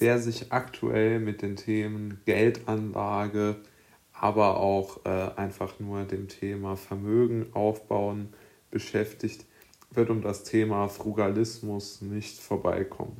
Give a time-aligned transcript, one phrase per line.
[0.00, 3.56] wer sich aktuell mit den Themen Geldanlage,
[4.12, 8.30] aber auch äh, einfach nur dem Thema Vermögen aufbauen
[8.70, 9.44] beschäftigt,
[9.90, 13.16] wird um das Thema Frugalismus nicht vorbeikommen.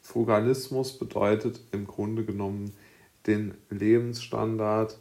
[0.00, 2.72] Frugalismus bedeutet im Grunde genommen
[3.26, 4.98] den Lebensstandard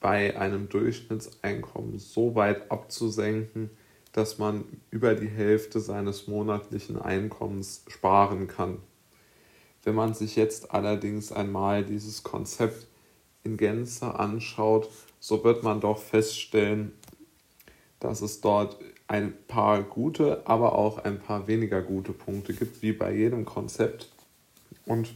[0.00, 3.70] bei einem Durchschnittseinkommen so weit abzusenken,
[4.12, 8.78] dass man über die Hälfte seines monatlichen Einkommens sparen kann.
[9.86, 12.88] Wenn man sich jetzt allerdings einmal dieses Konzept
[13.44, 16.90] in Gänze anschaut, so wird man doch feststellen,
[18.00, 22.90] dass es dort ein paar gute, aber auch ein paar weniger gute Punkte gibt, wie
[22.90, 24.10] bei jedem Konzept.
[24.86, 25.14] Und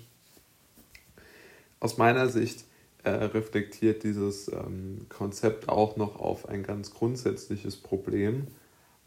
[1.80, 2.62] aus meiner Sicht
[3.02, 8.46] äh, reflektiert dieses ähm, Konzept auch noch auf ein ganz grundsätzliches Problem,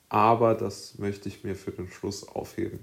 [0.09, 2.81] aber das möchte ich mir für den Schluss aufheben.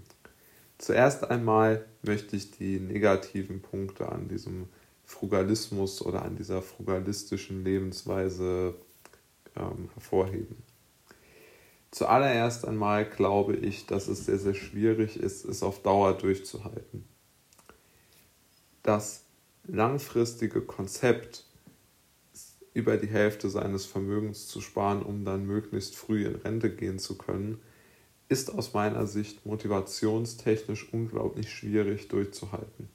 [0.81, 4.67] Zuerst einmal möchte ich die negativen Punkte an diesem
[5.05, 8.75] Frugalismus oder an dieser frugalistischen Lebensweise
[9.57, 10.57] ähm, hervorheben.
[11.91, 17.05] Zuallererst einmal glaube ich, dass es sehr, sehr schwierig ist, es auf Dauer durchzuhalten.
[18.83, 19.25] Das
[19.67, 21.45] langfristige Konzept,
[22.73, 27.19] über die Hälfte seines Vermögens zu sparen, um dann möglichst früh in Rente gehen zu
[27.19, 27.61] können,
[28.31, 32.89] ist aus meiner Sicht motivationstechnisch unglaublich schwierig durchzuhalten.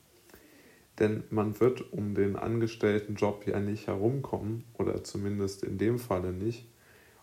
[0.98, 6.32] Denn man wird um den angestellten Job ja nicht herumkommen, oder zumindest in dem Falle
[6.32, 6.66] nicht.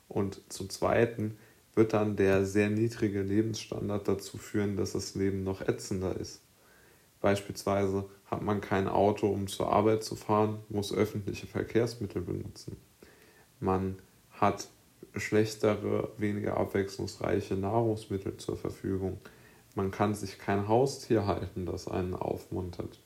[0.08, 1.38] Und zum Zweiten
[1.74, 6.42] wird dann der sehr niedrige Lebensstandard dazu führen, dass das Leben noch ätzender ist.
[7.22, 12.76] Beispielsweise hat man kein Auto, um zur Arbeit zu fahren, muss öffentliche Verkehrsmittel benutzen.
[13.58, 13.96] Man
[14.32, 14.68] hat
[15.16, 19.18] schlechtere, weniger abwechslungsreiche Nahrungsmittel zur Verfügung.
[19.74, 22.98] Man kann sich kein Haustier halten, das einen aufmuntert.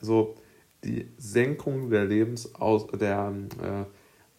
[0.00, 0.36] Also
[0.84, 3.84] die Senkung der Lebensaus der äh,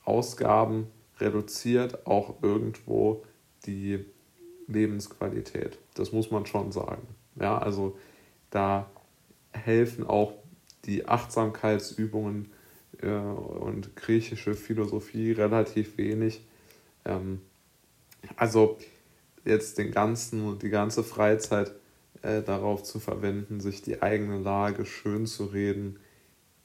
[0.03, 0.87] Ausgaben
[1.19, 3.23] reduziert auch irgendwo
[3.65, 4.03] die
[4.67, 5.77] Lebensqualität.
[5.93, 7.07] Das muss man schon sagen.
[7.39, 7.97] Ja, also
[8.49, 8.89] da
[9.51, 10.33] helfen auch
[10.85, 12.51] die Achtsamkeitsübungen
[13.01, 16.41] äh, und griechische Philosophie relativ wenig.
[17.05, 17.41] Ähm,
[18.35, 18.77] also
[19.45, 21.73] jetzt den ganzen, die ganze Freizeit
[22.21, 25.99] äh, darauf zu verwenden, sich die eigene Lage schön zu reden,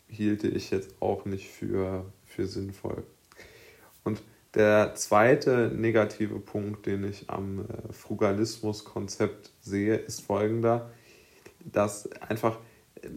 [0.09, 3.03] hielte ich jetzt auch nicht für, für sinnvoll.
[4.05, 4.23] Und
[4.55, 10.91] der zweite negative Punkt, den ich am äh, Frugalismus-Konzept sehe, ist folgender,
[11.65, 12.59] dass einfach
[13.03, 13.09] äh,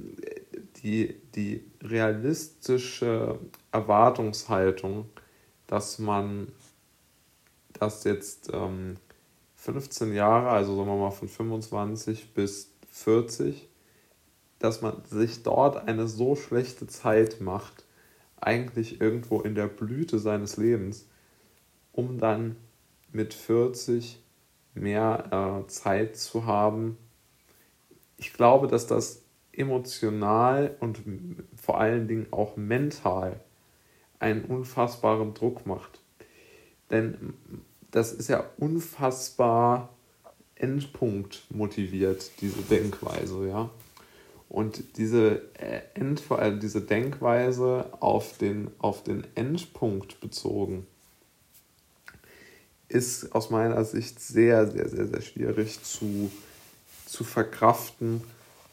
[0.83, 3.39] die, die realistische
[3.71, 5.09] Erwartungshaltung,
[5.67, 6.47] dass man
[7.79, 8.97] das jetzt ähm,
[9.55, 13.67] 15 Jahre, also sagen wir mal von 25 bis 40,
[14.59, 17.85] dass man sich dort eine so schlechte Zeit macht,
[18.39, 21.07] eigentlich irgendwo in der Blüte seines Lebens,
[21.91, 22.55] um dann
[23.11, 24.21] mit 40
[24.73, 26.97] mehr äh, Zeit zu haben.
[28.17, 30.99] Ich glaube, dass das emotional und
[31.55, 33.39] vor allen Dingen auch mental
[34.19, 36.01] einen unfassbaren Druck macht.
[36.91, 37.33] Denn
[37.91, 39.89] das ist ja unfassbar
[40.55, 43.69] Endpunkt motiviert, diese Denkweise, ja.
[44.49, 46.23] Und diese, äh, End,
[46.61, 50.87] diese Denkweise auf den, auf den Endpunkt bezogen,
[52.87, 56.31] ist aus meiner Sicht sehr, sehr, sehr, sehr schwierig zu,
[57.05, 58.23] zu verkraften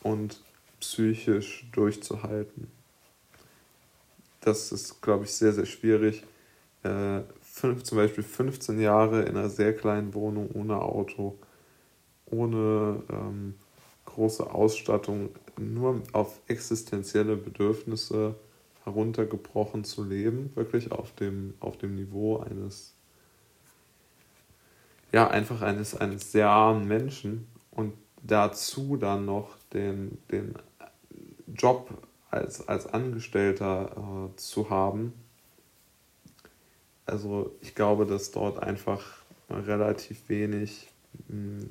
[0.03, 0.41] und
[0.81, 2.69] psychisch durchzuhalten.
[4.41, 6.23] Das ist, glaube ich, sehr, sehr schwierig.
[6.83, 7.21] Äh,
[7.57, 11.39] fünf, zum Beispiel 15 Jahre in einer sehr kleinen Wohnung ohne Auto,
[12.27, 13.55] ohne ähm,
[14.05, 18.35] große Ausstattung, nur auf existenzielle Bedürfnisse
[18.85, 22.93] heruntergebrochen zu leben, wirklich auf dem, auf dem Niveau eines
[25.13, 30.55] ja, einfach eines, eines sehr armen Menschen und dazu dann noch den, den
[31.47, 31.89] Job
[32.31, 35.15] als, als Angestellter äh, zu haben.
[37.07, 39.03] Also ich glaube, dass dort einfach
[39.49, 40.89] relativ wenig
[41.29, 41.69] hm,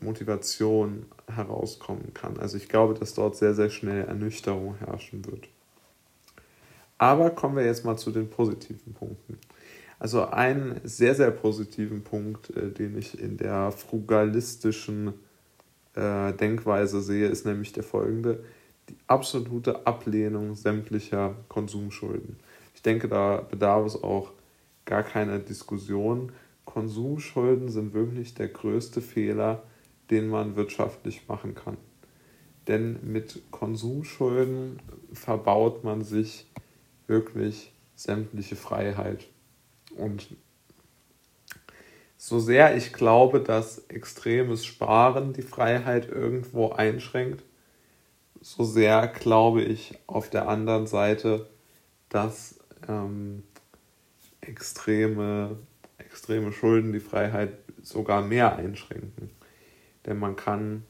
[0.00, 2.38] Motivation herauskommen kann.
[2.38, 5.48] Also ich glaube, dass dort sehr, sehr schnell Ernüchterung herrschen wird.
[6.98, 9.38] Aber kommen wir jetzt mal zu den positiven Punkten.
[9.98, 15.14] Also einen sehr, sehr positiven Punkt, äh, den ich in der frugalistischen
[15.94, 18.44] äh, Denkweise sehe, ist nämlich der folgende.
[18.88, 22.36] Die absolute Ablehnung sämtlicher Konsumschulden.
[22.76, 24.32] Ich denke, da bedarf es auch
[24.84, 26.30] gar keiner Diskussion.
[26.66, 29.62] Konsumschulden sind wirklich der größte Fehler,
[30.10, 31.78] den man wirtschaftlich machen kann.
[32.68, 34.80] Denn mit Konsumschulden
[35.12, 36.46] verbaut man sich
[37.06, 39.26] wirklich sämtliche Freiheit.
[39.96, 40.28] Und
[42.18, 47.42] so sehr ich glaube, dass extremes Sparen die Freiheit irgendwo einschränkt,
[48.42, 51.48] so sehr glaube ich auf der anderen Seite,
[52.10, 52.58] dass
[52.88, 53.42] ähm,
[54.40, 55.56] extreme,
[55.98, 59.30] extreme Schulden die Freiheit sogar mehr einschränken.
[60.04, 60.84] Denn man kann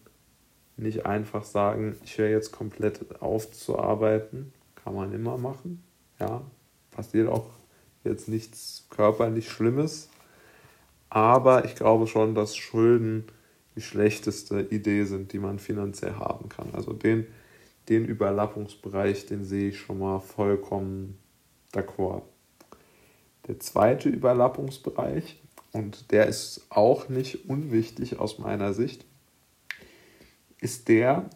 [0.76, 4.52] nicht einfach sagen, ich höre jetzt komplett auf zu arbeiten.
[4.74, 5.82] Kann man immer machen.
[6.20, 6.42] Ja,
[6.90, 7.50] passiert auch
[8.04, 10.10] jetzt nichts körperlich Schlimmes.
[11.08, 13.24] Aber ich glaube schon, dass Schulden
[13.74, 16.74] die schlechteste Idee sind, die man finanziell haben kann.
[16.74, 17.26] Also den,
[17.88, 21.18] den Überlappungsbereich, den sehe ich schon mal vollkommen
[21.76, 22.22] d'accord.
[23.46, 25.40] Der zweite Überlappungsbereich,
[25.72, 29.04] und der ist auch nicht unwichtig aus meiner Sicht,
[30.58, 31.28] ist der,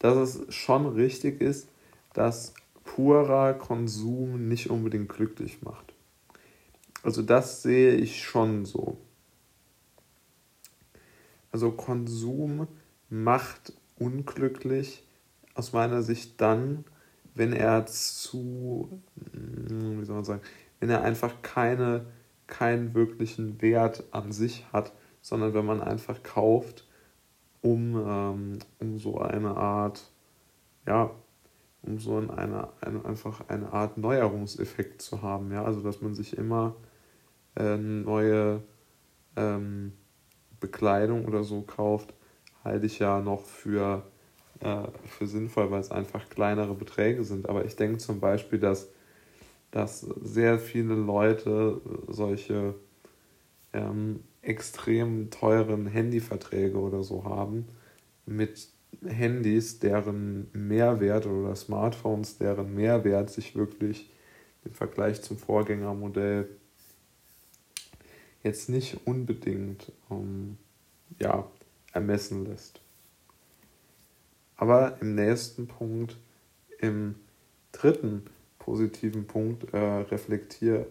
[0.00, 1.68] dass es schon richtig ist,
[2.12, 2.52] dass
[2.84, 5.92] purer Konsum nicht unbedingt glücklich macht.
[7.02, 8.96] Also das sehe ich schon so.
[11.52, 12.66] Also Konsum
[13.08, 15.04] macht unglücklich
[15.54, 16.84] aus meiner Sicht dann,
[17.36, 19.00] wenn er zu,
[19.32, 20.42] hm, wie soll man sagen,
[20.80, 22.06] wenn er einfach keine,
[22.46, 26.88] keinen wirklichen Wert an sich hat, sondern wenn man einfach kauft,
[27.60, 30.10] um, ähm, um so eine Art,
[30.86, 31.10] ja,
[31.82, 36.38] um so eine, eine, einfach eine Art Neuerungseffekt zu haben, ja, also dass man sich
[36.38, 36.74] immer
[37.54, 38.62] äh, neue
[39.36, 39.92] ähm,
[40.58, 42.14] Bekleidung oder so kauft,
[42.64, 44.04] halte ich ja noch für,
[44.60, 47.48] äh, für sinnvoll, weil es einfach kleinere Beträge sind.
[47.48, 48.88] Aber ich denke zum Beispiel, dass,
[49.70, 52.74] dass sehr viele Leute solche
[53.72, 57.66] ähm, extrem teuren Handyverträge oder so haben
[58.24, 58.68] mit
[59.04, 64.10] Handys, deren Mehrwert oder Smartphones, deren Mehrwert sich wirklich
[64.64, 66.48] im Vergleich zum Vorgängermodell
[68.42, 70.56] jetzt nicht unbedingt ähm,
[71.18, 71.50] ja,
[71.92, 72.80] ermessen lässt.
[74.56, 76.16] Aber im nächsten Punkt,
[76.78, 77.16] im
[77.72, 78.22] dritten
[78.58, 80.88] positiven Punkt äh, reflektiert,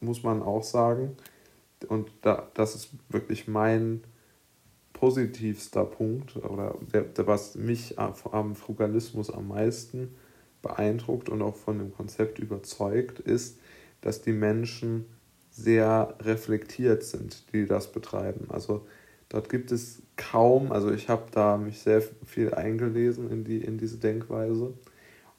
[0.00, 1.16] muss man auch sagen,
[1.88, 4.02] und da, das ist wirklich mein
[4.92, 10.14] positivster Punkt oder der, der, was mich am Frugalismus am meisten
[10.62, 13.58] beeindruckt und auch von dem Konzept überzeugt, ist,
[14.00, 15.04] dass die Menschen
[15.50, 18.46] sehr reflektiert sind, die das betreiben.
[18.48, 18.86] Also
[19.34, 23.78] dort gibt es kaum, also ich habe da mich sehr viel eingelesen in, die, in
[23.78, 24.74] diese Denkweise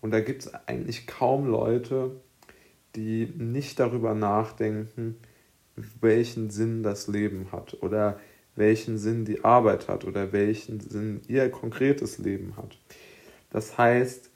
[0.02, 2.12] und da gibt es eigentlich kaum Leute,
[2.96, 5.16] die nicht darüber nachdenken,
[6.02, 8.20] welchen Sinn das Leben hat oder
[8.56, 12.78] welchen Sinn die Arbeit hat oder welchen Sinn ihr konkretes Leben hat.
[13.50, 14.30] Das heißt,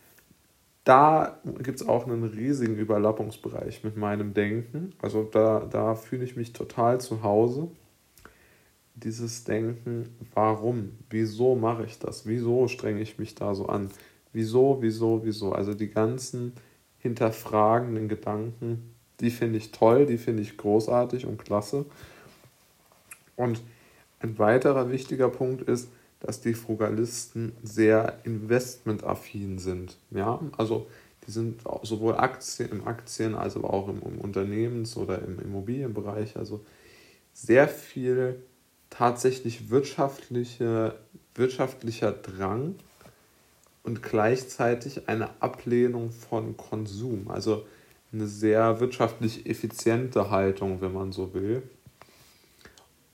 [0.86, 4.94] da gibt es auch einen riesigen Überlappungsbereich mit meinem Denken.
[5.02, 7.70] Also da, da fühle ich mich total zu Hause.
[9.04, 13.90] Dieses Denken, warum, wieso mache ich das, wieso strenge ich mich da so an,
[14.34, 15.54] wieso, wieso, wieso.
[15.54, 16.54] Also die ganzen
[17.00, 21.86] hinterfragenden Gedanken, die finde ich toll, die finde ich großartig und klasse.
[23.36, 23.62] Und
[24.20, 29.98] ein weiterer wichtiger Punkt ist, dass die Frugalisten sehr investmentaffin sind.
[30.12, 30.88] Ja, also
[31.26, 36.60] die sind sowohl Aktien, im Aktien als auch im, im Unternehmens- oder im Immobilienbereich, also
[37.34, 38.44] sehr viel
[38.90, 41.00] tatsächlich wirtschaftliche,
[41.36, 42.76] wirtschaftlicher Drang
[43.84, 47.30] und gleichzeitig eine Ablehnung von Konsum.
[47.30, 47.66] Also
[48.12, 51.64] eine sehr wirtschaftlich effiziente Haltung, wenn man so will.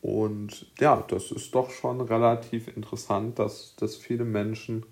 [0.01, 4.85] Und ja, das ist doch schon relativ interessant, dass, dass viele Menschen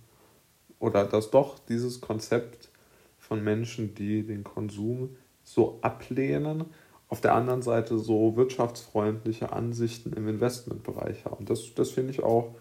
[0.79, 2.69] oder dass doch dieses Konzept
[3.19, 6.65] von Menschen, die den Konsum so ablehnen,
[7.13, 11.45] auf der anderen Seite so wirtschaftsfreundliche Ansichten im Investmentbereich haben.
[11.45, 12.55] Das, das finde ich auch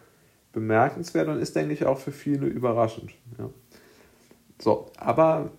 [0.53, 3.13] bemerkenswert und ist, denke ich, auch für viele überraschend.
[3.39, 3.49] Ja.
[4.61, 5.53] So, aber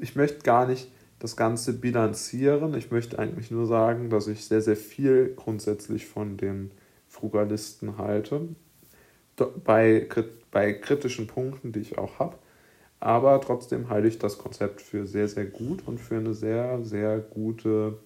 [0.00, 2.74] ich möchte gar nicht das Ganze bilanzieren.
[2.74, 6.72] Ich möchte eigentlich nur sagen, dass ich sehr, sehr viel grundsätzlich von den
[7.06, 8.48] Frugalisten halte.
[9.62, 10.04] Bei,
[10.50, 12.36] bei kritischen Punkten, die ich auch habe.
[12.98, 17.20] Aber trotzdem halte ich das Konzept für sehr, sehr gut und für eine sehr, sehr
[17.20, 17.98] gute,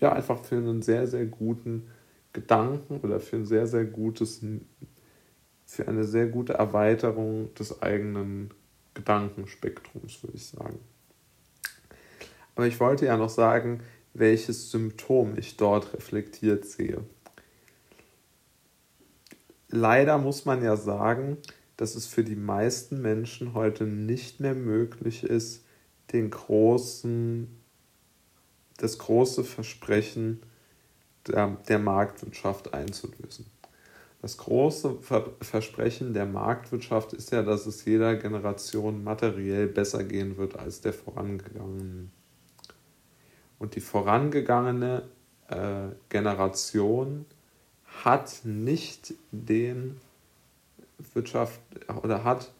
[0.00, 1.88] ja, einfach für einen sehr, sehr guten
[2.32, 4.40] Gedanken oder für ein sehr, sehr gutes,
[5.66, 8.50] für eine sehr gute Erweiterung des eigenen
[8.94, 10.78] Gedankenspektrums, würde ich sagen.
[12.54, 13.80] Aber ich wollte ja noch sagen,
[14.12, 17.04] welches Symptom ich dort reflektiert sehe.
[19.70, 21.38] leider muss man ja sagen,
[21.76, 25.64] dass es für die meisten Menschen heute nicht mehr möglich ist,
[26.12, 27.48] den großen,
[28.80, 30.42] das große Versprechen
[31.26, 33.46] der, der Marktwirtschaft einzulösen.
[34.22, 34.98] Das große
[35.40, 40.92] Versprechen der Marktwirtschaft ist ja, dass es jeder Generation materiell besser gehen wird als der
[40.92, 42.10] vorangegangenen.
[43.58, 45.04] Und die vorangegangene
[45.48, 47.24] äh, Generation
[48.04, 50.00] hat nicht den
[51.14, 51.60] Wirtschaft
[52.02, 52.52] oder hat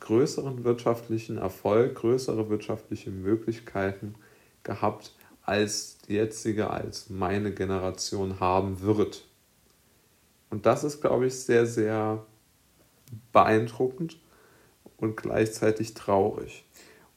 [0.00, 4.16] größeren wirtschaftlichen Erfolg, größere wirtschaftliche Möglichkeiten
[4.64, 5.12] gehabt,
[5.50, 9.26] als die jetzige, als meine Generation haben wird.
[10.48, 12.24] Und das ist, glaube ich, sehr, sehr
[13.32, 14.20] beeindruckend
[14.96, 16.64] und gleichzeitig traurig.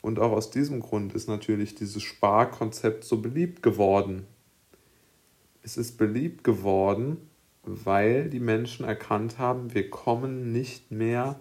[0.01, 4.25] Und auch aus diesem Grund ist natürlich dieses Sparkonzept so beliebt geworden.
[5.61, 7.29] Es ist beliebt geworden,
[7.61, 11.39] weil die Menschen erkannt haben, wir kommen nicht mehr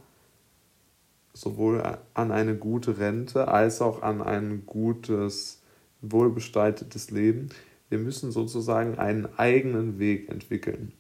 [1.33, 1.83] sowohl
[2.13, 5.62] an eine gute Rente als auch an ein gutes,
[6.02, 7.49] wohlbestaltetes Leben.
[7.88, 10.92] Wir müssen sozusagen einen eigenen Weg entwickeln.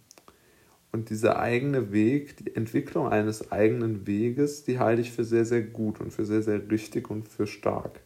[0.92, 5.62] Und dieser eigene Weg, die Entwicklung eines eigenen Weges, die halte ich für sehr, sehr
[5.62, 8.00] gut und für sehr, sehr richtig und für stark.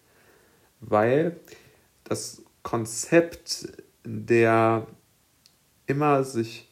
[0.81, 1.37] Weil
[2.05, 3.69] das Konzept
[4.05, 4.87] der
[5.87, 6.71] immer sich,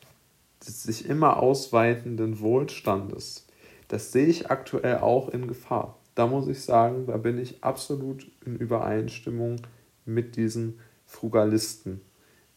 [0.61, 3.47] sich immer ausweitenden Wohlstandes,
[3.89, 5.99] das sehe ich aktuell auch in Gefahr.
[6.15, 9.57] Da muss ich sagen, da bin ich absolut in Übereinstimmung
[10.05, 12.01] mit diesen Frugalisten.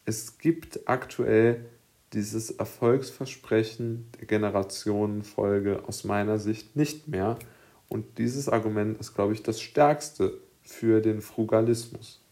[0.04, 1.64] Es gibt aktuell
[2.12, 7.38] dieses Erfolgsversprechen der Generationenfolge aus meiner Sicht nicht mehr.
[7.88, 12.22] Und dieses Argument ist, glaube ich, das stärkste für den Frugalismus.